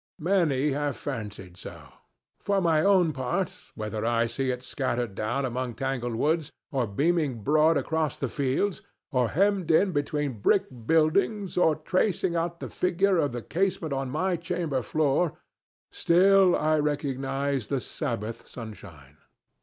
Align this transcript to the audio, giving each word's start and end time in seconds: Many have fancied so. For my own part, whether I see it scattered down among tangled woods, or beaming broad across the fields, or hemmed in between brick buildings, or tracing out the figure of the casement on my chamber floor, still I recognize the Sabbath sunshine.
Many 0.17 0.71
have 0.71 0.97
fancied 0.97 1.57
so. 1.57 1.89
For 2.39 2.59
my 2.59 2.81
own 2.81 3.13
part, 3.13 3.53
whether 3.75 4.03
I 4.03 4.25
see 4.25 4.49
it 4.49 4.63
scattered 4.63 5.13
down 5.13 5.45
among 5.45 5.75
tangled 5.75 6.15
woods, 6.15 6.51
or 6.71 6.87
beaming 6.87 7.43
broad 7.43 7.77
across 7.77 8.17
the 8.17 8.27
fields, 8.27 8.81
or 9.11 9.29
hemmed 9.29 9.69
in 9.69 9.91
between 9.91 10.39
brick 10.39 10.65
buildings, 10.87 11.55
or 11.55 11.75
tracing 11.75 12.35
out 12.35 12.59
the 12.59 12.67
figure 12.67 13.19
of 13.19 13.31
the 13.31 13.43
casement 13.43 13.93
on 13.93 14.09
my 14.09 14.35
chamber 14.37 14.81
floor, 14.81 15.37
still 15.91 16.55
I 16.55 16.79
recognize 16.79 17.67
the 17.67 17.79
Sabbath 17.79 18.47
sunshine. 18.47 19.17